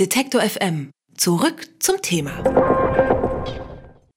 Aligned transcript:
Detektor 0.00 0.40
FM. 0.40 0.90
Zurück 1.16 1.68
zum 1.78 2.02
Thema. 2.02 2.42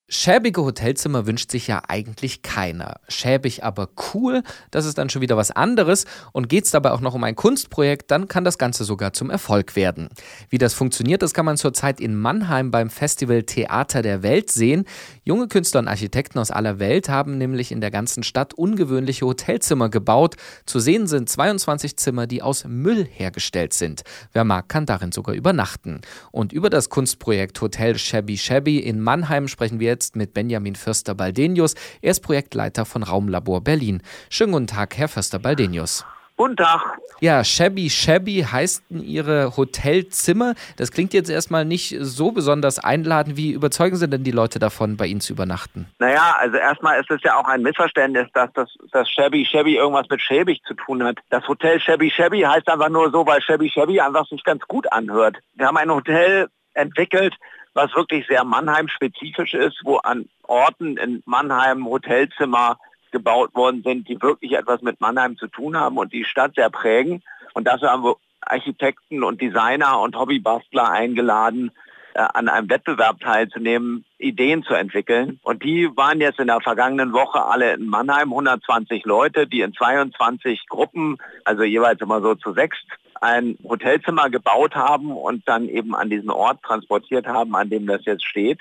Schäbige 0.10 0.64
Hotelzimmer 0.64 1.28
wünscht 1.28 1.52
sich 1.52 1.68
ja 1.68 1.84
eigentlich 1.88 2.42
keiner. 2.42 2.96
Schäbig 3.10 3.64
aber 3.64 3.90
cool, 4.14 4.42
das 4.72 4.86
ist 4.86 4.98
dann 4.98 5.12
schon 5.12 5.22
wieder 5.22 5.38
was 5.38 5.52
anderes. 5.52 6.06
Und 6.32 6.50
geht 6.50 6.66
es 6.66 6.72
dabei 6.72 6.94
auch 6.94 7.02
noch 7.02 7.14
um 7.14 7.24
ein 7.24 7.36
Kunstprojekt, 7.36 8.10
dann 8.10 8.28
kann 8.28 8.44
das 8.44 8.58
Ganze 8.58 8.86
sogar 8.86 9.14
zum 9.14 9.30
Erfolg 9.30 9.76
werden. 9.76 10.10
Wie 10.50 10.58
das 10.58 10.74
funktioniert, 10.74 11.22
das 11.22 11.36
kann 11.36 11.46
man 11.46 11.58
zurzeit 11.58 12.00
in 12.00 12.16
Mannheim 12.16 12.72
beim 12.72 12.90
Festival 12.90 13.44
Theater 13.44 14.02
der 14.02 14.24
Welt 14.24 14.50
sehen. 14.50 14.86
Junge 15.28 15.50
Künstler 15.50 15.82
und 15.82 15.90
Architekten 15.90 16.40
aus 16.40 16.52
aller 16.52 16.80
Welt 16.80 17.10
haben 17.10 17.38
nämlich 17.38 17.74
in 17.74 17.82
der 17.82 17.92
ganzen 17.92 18.24
Stadt 18.24 18.54
ungewöhnliche 18.54 19.26
Hotelzimmer 19.26 19.90
gebaut. 19.90 20.38
Zu 20.66 20.80
sehen 20.80 21.06
sind 21.06 21.28
22 21.28 21.98
Zimmer, 21.98 22.28
die 22.28 22.42
aus 22.42 22.64
Müll 22.64 23.06
hergestellt 23.06 23.74
sind. 23.74 24.04
Wer 24.32 24.46
mag, 24.46 24.70
kann 24.70 24.86
darin 24.86 25.12
sogar 25.12 25.36
übernachten. 25.36 26.00
Und 26.32 26.54
über 26.54 26.70
das 26.70 26.88
Kunstprojekt 26.88 27.60
Hotel 27.60 27.98
Shabby 27.98 28.38
Shabby 28.38 28.80
in 28.80 29.02
Mannheim 29.02 29.50
sprechen 29.50 29.82
wir 29.82 29.88
jetzt 29.88 30.16
mit 30.16 30.34
Benjamin 30.34 30.76
Förster-Baldenius. 30.76 31.74
Er 32.02 32.12
ist 32.12 32.22
Projektleiter 32.22 32.86
von 32.86 33.04
Raumlabor 33.04 33.60
Berlin. 33.60 34.02
Schönen 34.30 34.54
guten 34.54 34.68
Tag, 34.68 34.98
Herr 34.98 35.10
Förster-Baldenius. 35.10 36.06
Guten 36.38 36.56
Tag. 36.56 37.00
Ja, 37.20 37.44
Shabby 37.44 37.90
Shabby 37.90 38.46
heißen 38.50 39.04
Ihre 39.04 39.58
Hotelzimmer. 39.58 40.54
Das 40.78 40.92
klingt 40.92 41.12
jetzt 41.16 41.32
erstmal 41.32 41.66
nicht 41.66 41.96
so 42.00 42.32
besonders 42.32 42.78
einladend. 42.78 43.38
Wie 43.38 43.54
überzeugen 43.54 43.96
Sie 43.96 44.08
denn 44.08 44.24
die 44.24 44.30
Leute 44.30 44.60
davon, 44.60 44.98
bei 44.98 45.08
Ihnen 45.08 45.20
zu 45.20 45.34
übernachten? 45.34 45.88
Naja, 45.98 46.36
also 46.38 46.58
erstmal 46.58 47.02
ist 47.02 47.10
es 47.10 47.24
ja 47.24 47.38
auch 47.38 47.46
ein 47.46 47.64
Missverständnis, 47.64 48.28
dass 48.36 48.54
das, 48.54 48.70
das 48.92 49.10
Shabby 49.10 49.46
Shabby 49.46 49.78
irgendwas 49.78 50.08
mit 50.12 50.22
schäbig 50.22 50.62
zu 50.68 50.76
tun 50.76 51.04
hat. 51.04 51.18
Das 51.32 51.48
Hotel 51.48 51.80
Shabby 51.80 52.12
Shabby 52.12 52.42
heißt 52.42 52.70
einfach 52.70 52.90
nur 52.90 53.10
so, 53.10 53.26
weil 53.26 53.42
Shabby 53.42 53.72
Shabby 53.72 54.00
einfach 54.00 54.28
sich 54.28 54.44
ganz 54.44 54.62
gut 54.68 54.92
anhört. 54.94 55.38
Wir 55.56 55.66
haben 55.66 55.78
ein 55.78 55.90
Hotel 55.90 56.50
entwickelt, 56.76 57.34
was 57.74 57.96
wirklich 57.96 58.28
sehr 58.28 58.44
Mannheim-spezifisch 58.44 59.56
ist, 59.56 59.82
wo 59.84 59.98
an 59.98 60.30
Orten 60.44 60.98
in 60.98 61.24
Mannheim 61.26 61.84
Hotelzimmer 61.86 62.78
gebaut 63.12 63.56
worden 63.56 63.84
sind, 63.84 64.08
die 64.08 64.22
wirklich 64.22 64.54
etwas 64.54 64.82
mit 64.82 65.00
Mannheim 65.02 65.38
zu 65.38 65.48
tun 65.48 65.78
haben 65.78 65.98
und 65.98 66.14
die 66.14 66.24
Stadt 66.24 66.56
sehr 66.56 66.70
prägen. 66.70 67.24
Und 67.54 67.68
dafür 67.68 67.92
haben 67.92 68.04
wir 68.04 68.16
Architekten 68.42 69.24
und 69.24 69.42
Designer 69.42 70.00
und 70.00 70.16
Hobbybastler 70.16 70.90
eingeladen, 70.90 71.72
äh, 72.14 72.26
an 72.34 72.50
einem 72.50 72.70
Wettbewerb 72.70 73.20
teilzunehmen, 73.20 74.06
Ideen 74.18 74.64
zu 74.64 74.74
entwickeln. 74.74 75.40
Und 75.44 75.64
die 75.64 75.90
waren 75.96 76.20
jetzt 76.20 76.40
in 76.40 76.48
der 76.48 76.62
vergangenen 76.62 77.14
Woche 77.14 77.44
alle 77.44 77.74
in 77.74 77.88
Mannheim, 77.88 78.30
120 78.30 79.06
Leute, 79.06 79.48
die 79.48 79.62
in 79.62 79.74
22 79.74 80.68
Gruppen, 80.68 81.18
also 81.44 81.64
jeweils 81.64 82.02
immer 82.02 82.22
so 82.22 82.36
zu 82.36 82.54
sechs, 82.54 82.78
ein 83.22 83.58
Hotelzimmer 83.64 84.30
gebaut 84.30 84.76
haben 84.76 85.12
und 85.12 85.48
dann 85.48 85.68
eben 85.70 85.96
an 85.96 86.10
diesen 86.10 86.30
Ort 86.30 86.62
transportiert 86.64 87.28
haben, 87.28 87.56
an 87.56 87.70
dem 87.70 87.88
das 87.88 88.06
jetzt 88.06 88.26
steht. 88.26 88.60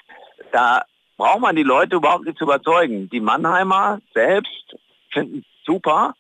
Da 0.53 0.83
braucht 1.17 1.41
man 1.41 1.57
die 1.57 1.63
Leute 1.63 1.97
überhaupt 1.97 2.25
nicht 2.25 2.39
zu 2.39 2.45
überzeugen. 2.45 3.09
Die 3.11 3.21
Mannheimer 3.21 4.01
selbst 4.15 4.77
finden 5.13 5.39
es 5.39 5.67
super. 5.67 6.15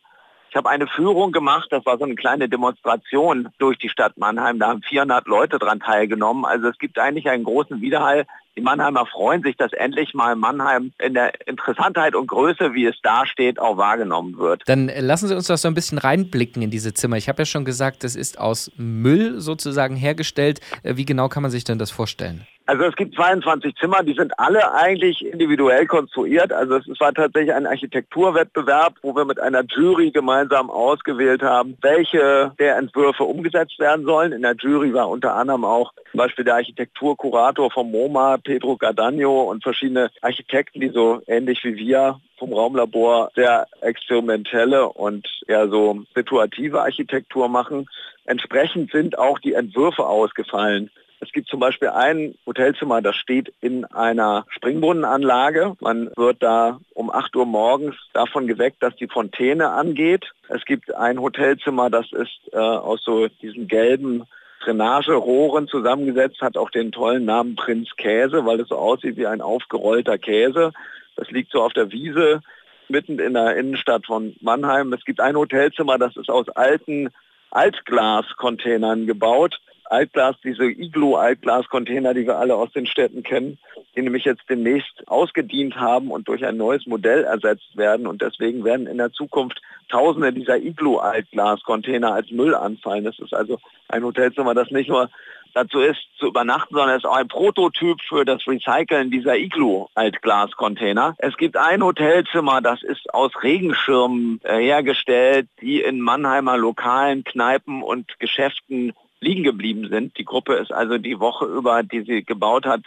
Ich 0.50 0.56
habe 0.56 0.70
eine 0.70 0.86
Führung 0.86 1.32
gemacht, 1.32 1.68
das 1.70 1.84
war 1.84 1.98
so 1.98 2.04
eine 2.04 2.14
kleine 2.14 2.48
Demonstration 2.48 3.48
durch 3.58 3.76
die 3.78 3.90
Stadt 3.90 4.16
Mannheim. 4.16 4.58
Da 4.58 4.68
haben 4.68 4.80
400 4.82 5.26
Leute 5.26 5.58
daran 5.58 5.80
teilgenommen. 5.80 6.46
Also 6.46 6.68
es 6.68 6.78
gibt 6.78 6.98
eigentlich 6.98 7.28
einen 7.28 7.44
großen 7.44 7.82
Widerhall. 7.82 8.24
Die 8.56 8.62
Mannheimer 8.62 9.04
freuen 9.04 9.42
sich, 9.42 9.58
dass 9.58 9.74
endlich 9.74 10.14
mal 10.14 10.34
Mannheim 10.34 10.92
in 10.98 11.12
der 11.12 11.46
Interessantheit 11.46 12.14
und 12.14 12.28
Größe, 12.28 12.72
wie 12.72 12.86
es 12.86 12.98
dasteht, 13.02 13.58
auch 13.58 13.76
wahrgenommen 13.76 14.38
wird. 14.38 14.62
Dann 14.64 14.88
lassen 14.88 15.28
Sie 15.28 15.36
uns 15.36 15.46
doch 15.48 15.58
so 15.58 15.68
ein 15.68 15.74
bisschen 15.74 15.98
reinblicken 15.98 16.62
in 16.62 16.70
diese 16.70 16.94
Zimmer. 16.94 17.18
Ich 17.18 17.28
habe 17.28 17.42
ja 17.42 17.46
schon 17.46 17.66
gesagt, 17.66 18.02
das 18.02 18.16
ist 18.16 18.38
aus 18.38 18.72
Müll 18.76 19.40
sozusagen 19.40 19.94
hergestellt. 19.94 20.60
Wie 20.82 21.04
genau 21.04 21.28
kann 21.28 21.42
man 21.42 21.50
sich 21.50 21.64
denn 21.64 21.78
das 21.78 21.90
vorstellen? 21.90 22.46
Also 22.68 22.82
es 22.82 22.96
gibt 22.96 23.14
22 23.14 23.76
Zimmer, 23.76 24.02
die 24.02 24.14
sind 24.14 24.36
alle 24.40 24.74
eigentlich 24.74 25.24
individuell 25.24 25.86
konstruiert. 25.86 26.52
Also 26.52 26.76
es 26.76 27.00
war 27.00 27.14
tatsächlich 27.14 27.54
ein 27.54 27.64
Architekturwettbewerb, 27.64 28.94
wo 29.02 29.14
wir 29.14 29.24
mit 29.24 29.38
einer 29.38 29.62
Jury 29.64 30.10
gemeinsam 30.10 30.68
ausgewählt 30.68 31.42
haben, 31.42 31.76
welche 31.80 32.52
der 32.58 32.76
Entwürfe 32.76 33.22
umgesetzt 33.22 33.78
werden 33.78 34.04
sollen. 34.04 34.32
In 34.32 34.42
der 34.42 34.56
Jury 34.56 34.92
war 34.92 35.08
unter 35.08 35.34
anderem 35.34 35.64
auch 35.64 35.92
zum 36.10 36.18
Beispiel 36.18 36.44
der 36.44 36.56
Architekturkurator 36.56 37.70
vom 37.70 37.92
MoMA, 37.92 38.38
Pedro 38.38 38.76
Gardagno 38.76 39.42
und 39.42 39.62
verschiedene 39.62 40.10
Architekten, 40.20 40.80
die 40.80 40.88
so 40.88 41.22
ähnlich 41.28 41.62
wie 41.62 41.76
wir 41.76 42.18
vom 42.36 42.52
Raumlabor 42.52 43.30
sehr 43.36 43.68
experimentelle 43.80 44.88
und 44.88 45.28
eher 45.46 45.68
so 45.68 46.02
situative 46.16 46.82
Architektur 46.82 47.48
machen. 47.48 47.88
Entsprechend 48.24 48.90
sind 48.90 49.18
auch 49.18 49.38
die 49.38 49.54
Entwürfe 49.54 50.04
ausgefallen. 50.04 50.90
Es 51.20 51.32
gibt 51.32 51.48
zum 51.48 51.60
Beispiel 51.60 51.88
ein 51.88 52.34
Hotelzimmer, 52.46 53.00
das 53.00 53.16
steht 53.16 53.52
in 53.60 53.84
einer 53.86 54.44
Springbrunnenanlage. 54.50 55.74
Man 55.80 56.10
wird 56.16 56.42
da 56.42 56.78
um 56.92 57.10
8 57.10 57.34
Uhr 57.36 57.46
morgens 57.46 57.94
davon 58.12 58.46
geweckt, 58.46 58.82
dass 58.82 58.94
die 58.96 59.08
Fontäne 59.08 59.70
angeht. 59.70 60.30
Es 60.48 60.64
gibt 60.64 60.94
ein 60.94 61.20
Hotelzimmer, 61.20 61.88
das 61.88 62.12
ist 62.12 62.38
äh, 62.52 62.58
aus 62.58 63.02
so 63.02 63.28
diesen 63.28 63.66
gelben 63.66 64.24
Drainagerohren 64.62 65.68
zusammengesetzt, 65.68 66.40
hat 66.40 66.56
auch 66.56 66.70
den 66.70 66.92
tollen 66.92 67.24
Namen 67.24 67.56
Prinz 67.56 67.88
Käse, 67.96 68.44
weil 68.44 68.60
es 68.60 68.68
so 68.68 68.76
aussieht 68.76 69.16
wie 69.16 69.26
ein 69.26 69.40
aufgerollter 69.40 70.18
Käse. 70.18 70.72
Das 71.14 71.30
liegt 71.30 71.52
so 71.52 71.62
auf 71.62 71.72
der 71.72 71.92
Wiese 71.92 72.40
mitten 72.88 73.18
in 73.18 73.34
der 73.34 73.56
Innenstadt 73.56 74.06
von 74.06 74.36
Mannheim. 74.40 74.92
Es 74.92 75.04
gibt 75.04 75.20
ein 75.20 75.36
Hotelzimmer, 75.36 75.98
das 75.98 76.16
ist 76.16 76.30
aus 76.30 76.48
alten 76.50 77.08
Altglascontainern 77.50 79.06
gebaut. 79.06 79.60
Altglas, 79.90 80.36
diese 80.42 80.64
Iglo-Altglas-Container, 80.64 82.14
die 82.14 82.26
wir 82.26 82.38
alle 82.38 82.54
aus 82.54 82.72
den 82.72 82.86
Städten 82.86 83.22
kennen, 83.22 83.58
die 83.94 84.02
nämlich 84.02 84.24
jetzt 84.24 84.42
demnächst 84.48 85.06
ausgedient 85.06 85.76
haben 85.76 86.10
und 86.10 86.28
durch 86.28 86.44
ein 86.44 86.56
neues 86.56 86.86
Modell 86.86 87.24
ersetzt 87.24 87.76
werden. 87.76 88.06
Und 88.06 88.22
deswegen 88.22 88.64
werden 88.64 88.86
in 88.86 88.98
der 88.98 89.12
Zukunft 89.12 89.60
Tausende 89.88 90.32
dieser 90.32 90.56
Iglo-Altglas-Container 90.56 92.12
als 92.12 92.30
Müll 92.32 92.56
anfallen. 92.56 93.04
Das 93.04 93.18
ist 93.20 93.32
also 93.32 93.58
ein 93.88 94.02
Hotelzimmer, 94.02 94.52
das 94.52 94.70
nicht 94.72 94.88
nur 94.88 95.08
dazu 95.54 95.80
ist, 95.80 96.00
zu 96.18 96.26
übernachten, 96.26 96.74
sondern 96.74 96.96
es 96.96 97.04
ist 97.04 97.08
auch 97.08 97.16
ein 97.16 97.28
Prototyp 97.28 98.00
für 98.02 98.24
das 98.24 98.46
Recyceln 98.46 99.10
dieser 99.10 99.36
Iglu-Altglas-Container. 99.36 101.14
Es 101.18 101.36
gibt 101.36 101.56
ein 101.56 101.82
Hotelzimmer, 101.82 102.60
das 102.60 102.82
ist 102.82 103.14
aus 103.14 103.30
Regenschirmen 103.42 104.40
äh, 104.42 104.58
hergestellt, 104.58 105.48
die 105.60 105.80
in 105.80 106.00
Mannheimer 106.00 106.58
lokalen 106.58 107.24
Kneipen 107.24 107.82
und 107.82 108.18
Geschäften 108.18 108.92
liegen 109.26 109.42
geblieben 109.42 109.88
sind. 109.88 110.16
Die 110.18 110.24
Gruppe 110.24 110.54
ist 110.54 110.72
also 110.72 110.98
die 110.98 111.18
Woche 111.18 111.46
über, 111.46 111.82
die 111.82 112.02
sie 112.02 112.22
gebaut 112.22 112.64
hat, 112.64 112.82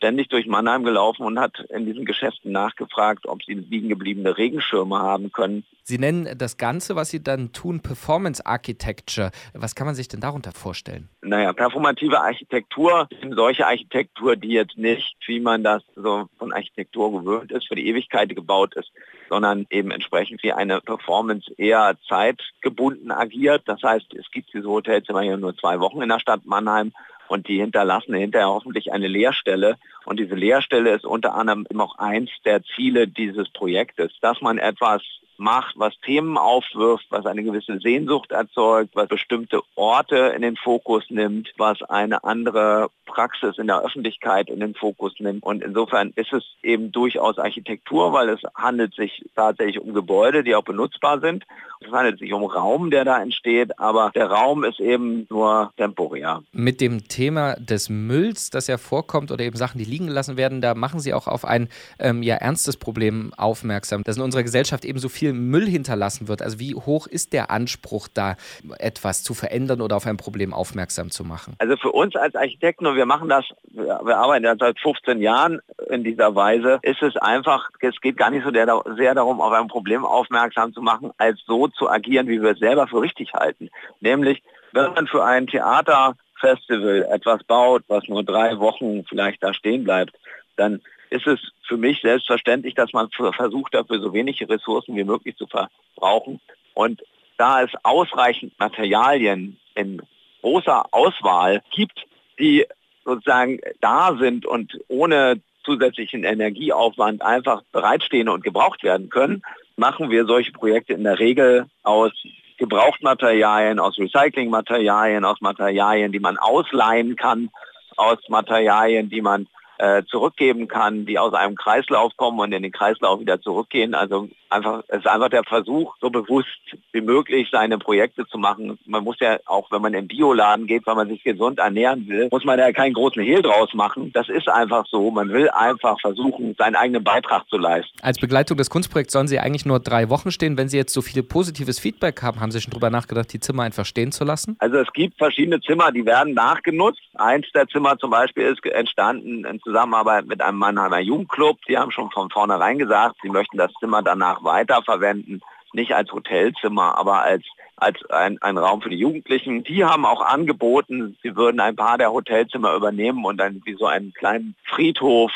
ständig 0.00 0.28
durch 0.28 0.46
Mannheim 0.46 0.82
gelaufen 0.82 1.24
und 1.26 1.38
hat 1.38 1.60
in 1.68 1.84
diesen 1.84 2.06
Geschäften 2.06 2.52
nachgefragt, 2.52 3.26
ob 3.26 3.42
sie 3.42 3.52
liegen 3.52 3.90
gebliebene 3.90 4.38
Regenschirme 4.38 4.98
haben 4.98 5.30
können. 5.30 5.62
Sie 5.82 5.98
nennen 5.98 6.38
das 6.38 6.56
Ganze, 6.56 6.96
was 6.96 7.10
Sie 7.10 7.22
dann 7.22 7.52
tun, 7.52 7.80
Performance 7.80 8.44
Architecture. 8.46 9.30
Was 9.52 9.74
kann 9.74 9.86
man 9.86 9.94
sich 9.94 10.08
denn 10.08 10.20
darunter 10.20 10.52
vorstellen? 10.52 11.10
Naja, 11.20 11.52
performative 11.52 12.18
Architektur, 12.18 13.08
solche 13.30 13.66
Architektur, 13.66 14.36
die 14.36 14.52
jetzt 14.52 14.78
nicht, 14.78 15.16
wie 15.26 15.40
man 15.40 15.64
das 15.64 15.82
so 15.96 16.28
von 16.38 16.52
Architektur 16.52 17.12
gewöhnt 17.12 17.52
ist, 17.52 17.68
für 17.68 17.74
die 17.74 17.86
Ewigkeit 17.86 18.34
gebaut 18.34 18.74
ist, 18.76 18.90
sondern 19.28 19.66
eben 19.68 19.90
entsprechend 19.90 20.42
wie 20.42 20.52
eine 20.52 20.80
Performance 20.80 21.52
eher 21.58 21.96
zeitgebunden 22.08 23.10
agiert. 23.10 23.62
Das 23.66 23.82
heißt, 23.82 24.14
es 24.14 24.30
gibt 24.30 24.54
diese 24.54 24.68
Hotels 24.68 25.08
immer 25.08 25.22
hier 25.22 25.36
nur 25.36 25.56
zwei 25.56 25.78
Wochen 25.80 26.00
in 26.00 26.08
der 26.08 26.20
Stadt 26.20 26.46
Mannheim 26.46 26.92
und 27.30 27.46
die 27.46 27.60
hinterlassen 27.60 28.14
hinterher 28.14 28.48
hoffentlich 28.48 28.92
eine 28.92 29.06
Leerstelle. 29.06 29.76
Und 30.04 30.18
diese 30.18 30.34
Leerstelle 30.34 30.90
ist 30.90 31.06
unter 31.06 31.34
anderem 31.34 31.64
auch 31.78 31.96
eins 31.96 32.30
der 32.44 32.62
Ziele 32.74 33.06
dieses 33.06 33.48
Projektes, 33.50 34.12
dass 34.20 34.40
man 34.40 34.58
etwas 34.58 35.02
macht, 35.40 35.74
was 35.76 35.98
Themen 36.04 36.36
aufwirft, 36.36 37.06
was 37.10 37.26
eine 37.26 37.42
gewisse 37.42 37.78
Sehnsucht 37.78 38.30
erzeugt, 38.30 38.90
was 38.94 39.08
bestimmte 39.08 39.62
Orte 39.74 40.32
in 40.36 40.42
den 40.42 40.56
Fokus 40.56 41.04
nimmt, 41.08 41.52
was 41.56 41.82
eine 41.82 42.22
andere 42.24 42.90
Praxis 43.06 43.58
in 43.58 43.66
der 43.66 43.82
Öffentlichkeit 43.82 44.48
in 44.48 44.60
den 44.60 44.74
Fokus 44.74 45.14
nimmt. 45.18 45.42
Und 45.42 45.64
insofern 45.64 46.12
ist 46.14 46.32
es 46.32 46.44
eben 46.62 46.92
durchaus 46.92 47.38
Architektur, 47.38 48.12
weil 48.12 48.28
es 48.28 48.40
handelt 48.54 48.94
sich 48.94 49.24
tatsächlich 49.34 49.80
um 49.80 49.94
Gebäude, 49.94 50.44
die 50.44 50.54
auch 50.54 50.62
benutzbar 50.62 51.20
sind. 51.20 51.44
Es 51.80 51.90
handelt 51.90 52.18
sich 52.18 52.32
um 52.34 52.44
Raum, 52.44 52.90
der 52.90 53.06
da 53.06 53.22
entsteht, 53.22 53.78
aber 53.78 54.12
der 54.14 54.26
Raum 54.26 54.64
ist 54.64 54.80
eben 54.80 55.26
nur 55.30 55.72
temporär. 55.78 56.42
Mit 56.52 56.80
dem 56.82 57.08
Thema 57.08 57.54
des 57.54 57.88
Mülls, 57.88 58.50
das 58.50 58.66
ja 58.66 58.76
vorkommt, 58.76 59.32
oder 59.32 59.42
eben 59.42 59.56
Sachen, 59.56 59.78
die 59.78 59.84
liegen 59.84 60.06
gelassen 60.06 60.36
werden, 60.36 60.60
da 60.60 60.74
machen 60.74 61.00
Sie 61.00 61.14
auch 61.14 61.26
auf 61.26 61.46
ein 61.46 61.70
ähm, 61.98 62.22
ja, 62.22 62.36
ernstes 62.36 62.76
Problem 62.76 63.32
aufmerksam, 63.36 64.04
dass 64.04 64.18
in 64.18 64.22
unserer 64.22 64.42
Gesellschaft 64.42 64.84
eben 64.84 64.98
so 64.98 65.08
viel 65.08 65.29
Müll 65.32 65.66
hinterlassen 65.66 66.28
wird. 66.28 66.42
Also 66.42 66.58
wie 66.58 66.74
hoch 66.74 67.06
ist 67.06 67.32
der 67.32 67.50
Anspruch, 67.50 68.08
da 68.12 68.36
etwas 68.78 69.22
zu 69.22 69.34
verändern 69.34 69.80
oder 69.80 69.96
auf 69.96 70.06
ein 70.06 70.16
Problem 70.16 70.54
aufmerksam 70.54 71.10
zu 71.10 71.24
machen? 71.24 71.54
Also 71.58 71.76
für 71.76 71.92
uns 71.92 72.16
als 72.16 72.34
Architekten, 72.34 72.86
und 72.86 72.96
wir 72.96 73.06
machen 73.06 73.28
das, 73.28 73.44
wir 73.72 74.16
arbeiten 74.16 74.44
ja 74.44 74.54
seit 74.58 74.78
15 74.80 75.20
Jahren 75.20 75.60
in 75.88 76.04
dieser 76.04 76.34
Weise, 76.34 76.78
ist 76.82 77.02
es 77.02 77.16
einfach, 77.16 77.70
es 77.80 78.00
geht 78.00 78.16
gar 78.16 78.30
nicht 78.30 78.44
so 78.44 78.50
sehr 78.50 79.14
darum, 79.14 79.40
auf 79.40 79.52
ein 79.52 79.68
Problem 79.68 80.04
aufmerksam 80.04 80.72
zu 80.72 80.82
machen, 80.82 81.10
als 81.18 81.40
so 81.46 81.68
zu 81.68 81.90
agieren, 81.90 82.28
wie 82.28 82.42
wir 82.42 82.52
es 82.52 82.58
selber 82.58 82.86
für 82.88 83.00
richtig 83.00 83.32
halten. 83.34 83.70
Nämlich, 84.00 84.42
wenn 84.72 84.92
man 84.92 85.06
für 85.06 85.24
ein 85.24 85.46
Theater 85.46 86.14
Festival 86.38 87.06
etwas 87.10 87.44
baut, 87.44 87.84
was 87.88 88.08
nur 88.08 88.24
drei 88.24 88.58
Wochen 88.58 89.04
vielleicht 89.08 89.42
da 89.42 89.52
stehen 89.52 89.84
bleibt, 89.84 90.16
dann 90.56 90.80
ist 91.10 91.26
es 91.26 91.40
für 91.66 91.76
mich 91.76 92.00
selbstverständlich, 92.00 92.74
dass 92.74 92.92
man 92.92 93.10
versucht, 93.10 93.74
dafür 93.74 94.00
so 94.00 94.12
wenige 94.12 94.48
Ressourcen 94.48 94.96
wie 94.96 95.04
möglich 95.04 95.36
zu 95.36 95.46
verbrauchen. 95.46 96.40
Und 96.74 97.02
da 97.36 97.62
es 97.62 97.70
ausreichend 97.82 98.58
Materialien 98.58 99.58
in 99.74 100.00
großer 100.40 100.86
Auswahl 100.92 101.62
gibt, 101.70 102.06
die 102.38 102.66
sozusagen 103.04 103.60
da 103.80 104.16
sind 104.18 104.46
und 104.46 104.78
ohne 104.88 105.40
zusätzlichen 105.64 106.24
Energieaufwand 106.24 107.22
einfach 107.22 107.62
bereitstehen 107.72 108.28
und 108.28 108.44
gebraucht 108.44 108.82
werden 108.82 109.10
können, 109.10 109.42
machen 109.76 110.10
wir 110.10 110.26
solche 110.26 110.52
Projekte 110.52 110.94
in 110.94 111.04
der 111.04 111.18
Regel 111.18 111.66
aus 111.82 112.12
Gebrauchtmaterialien, 112.56 113.78
aus 113.78 113.98
Recyclingmaterialien, 113.98 115.24
aus 115.24 115.40
Materialien, 115.40 116.12
die 116.12 116.20
man 116.20 116.36
ausleihen 116.36 117.16
kann, 117.16 117.50
aus 117.96 118.18
Materialien, 118.28 119.08
die 119.08 119.22
man 119.22 119.46
äh, 119.80 120.04
zurückgeben 120.04 120.68
kann, 120.68 121.06
die 121.06 121.18
aus 121.18 121.32
einem 121.32 121.56
Kreislauf 121.56 122.14
kommen 122.16 122.38
und 122.38 122.52
in 122.52 122.62
den 122.62 122.72
Kreislauf 122.72 123.18
wieder 123.18 123.40
zurückgehen. 123.40 123.94
Also 123.94 124.28
einfach, 124.50 124.82
es 124.88 124.98
ist 124.98 125.06
einfach 125.06 125.30
der 125.30 125.42
Versuch, 125.44 125.96
so 126.00 126.10
bewusst 126.10 126.48
wie 126.92 127.00
möglich 127.00 127.48
seine 127.50 127.78
Projekte 127.78 128.26
zu 128.26 128.36
machen. 128.36 128.78
Man 128.84 129.04
muss 129.04 129.16
ja 129.20 129.38
auch, 129.46 129.70
wenn 129.70 129.80
man 129.80 129.94
in 129.94 130.06
Bioladen 130.06 130.66
geht, 130.66 130.86
weil 130.86 130.96
man 130.96 131.08
sich 131.08 131.22
gesund 131.24 131.60
ernähren 131.60 132.06
will, 132.08 132.28
muss 132.30 132.44
man 132.44 132.58
ja 132.58 132.72
keinen 132.72 132.92
großen 132.92 133.22
Hehl 133.22 133.40
draus 133.40 133.72
machen. 133.72 134.10
Das 134.12 134.28
ist 134.28 134.48
einfach 134.48 134.84
so. 134.86 135.10
Man 135.10 135.30
will 135.30 135.48
einfach 135.48 135.98
versuchen, 136.00 136.54
seinen 136.58 136.76
eigenen 136.76 137.02
Beitrag 137.02 137.48
zu 137.48 137.56
leisten. 137.56 137.96
Als 138.02 138.18
Begleitung 138.18 138.58
des 138.58 138.68
Kunstprojekts 138.68 139.14
sollen 139.14 139.28
Sie 139.28 139.38
eigentlich 139.38 139.64
nur 139.64 139.80
drei 139.80 140.10
Wochen 140.10 140.30
stehen. 140.30 140.58
Wenn 140.58 140.68
Sie 140.68 140.76
jetzt 140.76 140.92
so 140.92 141.00
viel 141.00 141.22
positives 141.22 141.78
Feedback 141.78 142.22
haben, 142.22 142.40
haben 142.40 142.50
Sie 142.50 142.60
schon 142.60 142.72
darüber 142.72 142.90
nachgedacht, 142.90 143.32
die 143.32 143.40
Zimmer 143.40 143.62
einfach 143.62 143.86
stehen 143.86 144.12
zu 144.12 144.24
lassen? 144.24 144.56
Also 144.58 144.76
es 144.76 144.92
gibt 144.92 145.16
verschiedene 145.16 145.60
Zimmer, 145.60 145.90
die 145.90 146.04
werden 146.04 146.34
nachgenutzt. 146.34 147.00
Eins 147.14 147.46
der 147.54 147.66
Zimmer 147.68 147.98
zum 147.98 148.10
Beispiel 148.10 148.44
ist 148.44 148.64
entstanden 148.66 149.44
in 149.46 149.60
Zusammenarbeit 149.70 150.26
mit 150.26 150.42
einem 150.42 150.58
Mannheimer 150.58 150.98
Jugendclub. 150.98 151.58
Die 151.68 151.78
haben 151.78 151.92
schon 151.92 152.10
von 152.10 152.28
vornherein 152.28 152.78
gesagt, 152.78 153.16
sie 153.22 153.28
möchten 153.28 153.56
das 153.56 153.72
Zimmer 153.78 154.02
danach 154.02 154.42
weiterverwenden, 154.42 155.40
nicht 155.72 155.94
als 155.94 156.10
Hotelzimmer, 156.10 156.98
aber 156.98 157.22
als 157.22 157.44
als 157.76 157.98
ein, 158.10 158.36
ein 158.42 158.58
Raum 158.58 158.82
für 158.82 158.90
die 158.90 158.98
Jugendlichen. 158.98 159.64
Die 159.64 159.84
haben 159.84 160.04
auch 160.04 160.20
angeboten, 160.20 161.16
sie 161.22 161.34
würden 161.34 161.60
ein 161.60 161.76
paar 161.76 161.96
der 161.96 162.12
Hotelzimmer 162.12 162.74
übernehmen 162.74 163.24
und 163.24 163.38
dann 163.38 163.62
wie 163.64 163.74
so 163.74 163.86
einen 163.86 164.12
kleinen 164.12 164.54
Friedhof 164.64 165.32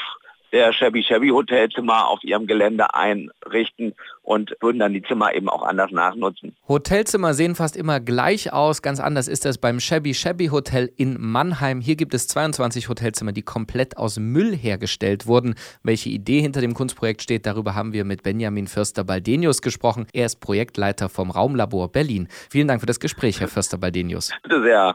der 0.54 0.72
Shabby 0.72 1.02
Shabby 1.02 1.30
Hotelzimmer 1.30 2.06
auf 2.08 2.22
ihrem 2.22 2.46
Gelände 2.46 2.94
einrichten 2.94 3.92
und 4.22 4.54
würden 4.60 4.78
dann 4.78 4.92
die 4.92 5.02
Zimmer 5.02 5.34
eben 5.34 5.48
auch 5.48 5.62
anders 5.62 5.90
nachnutzen. 5.90 6.54
Hotelzimmer 6.68 7.34
sehen 7.34 7.56
fast 7.56 7.76
immer 7.76 7.98
gleich 7.98 8.52
aus. 8.52 8.80
Ganz 8.80 9.00
anders 9.00 9.26
ist 9.26 9.44
es 9.46 9.58
beim 9.58 9.80
Shabby 9.80 10.14
Shabby 10.14 10.46
Hotel 10.46 10.92
in 10.96 11.16
Mannheim. 11.20 11.80
Hier 11.80 11.96
gibt 11.96 12.14
es 12.14 12.28
22 12.28 12.88
Hotelzimmer, 12.88 13.32
die 13.32 13.42
komplett 13.42 13.96
aus 13.96 14.20
Müll 14.20 14.56
hergestellt 14.56 15.26
wurden. 15.26 15.56
Welche 15.82 16.08
Idee 16.10 16.40
hinter 16.40 16.60
dem 16.60 16.74
Kunstprojekt 16.74 17.22
steht, 17.22 17.46
darüber 17.46 17.74
haben 17.74 17.92
wir 17.92 18.04
mit 18.04 18.22
Benjamin 18.22 18.68
Förster-Baldenius 18.68 19.60
gesprochen. 19.60 20.06
Er 20.12 20.26
ist 20.26 20.36
Projektleiter 20.36 21.08
vom 21.08 21.32
Raumlabor 21.32 21.90
Berlin. 21.90 22.28
Vielen 22.48 22.68
Dank 22.68 22.78
für 22.78 22.86
das 22.86 23.00
Gespräch, 23.00 23.40
Herr 23.40 23.48
Förster-Baldenius. 23.48 24.30
Bitte 24.44 24.62
sehr. 24.62 24.94